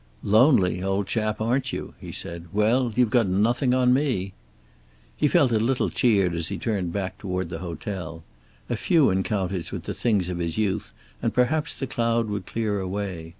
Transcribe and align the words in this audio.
"Lonely, 0.23 0.81
old 0.81 1.05
chap, 1.05 1.39
aren't 1.39 1.71
you?" 1.71 1.93
he 2.01 2.11
said. 2.11 2.47
"Well, 2.51 2.91
you've 2.95 3.11
got 3.11 3.27
nothing 3.27 3.71
on 3.75 3.93
me." 3.93 4.33
He 5.15 5.27
felt 5.27 5.51
a 5.51 5.59
little 5.59 5.91
cheered 5.91 6.33
as 6.33 6.47
he 6.47 6.57
turned 6.57 6.91
back 6.91 7.19
toward 7.19 7.49
the 7.51 7.59
hotel. 7.59 8.23
A 8.67 8.75
few 8.75 9.11
encounters 9.11 9.71
with 9.71 9.83
the 9.83 9.93
things 9.93 10.27
of 10.27 10.39
his 10.39 10.57
youth, 10.57 10.91
and 11.21 11.35
perhaps 11.35 11.75
the 11.75 11.85
cloud 11.85 12.29
would 12.29 12.47
clear 12.47 12.79
away. 12.79 13.29